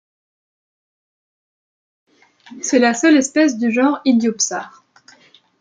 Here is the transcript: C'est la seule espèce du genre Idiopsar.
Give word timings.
C'est 2.59 2.79
la 2.79 2.95
seule 2.95 3.15
espèce 3.17 3.59
du 3.59 3.71
genre 3.71 4.01
Idiopsar. 4.03 4.83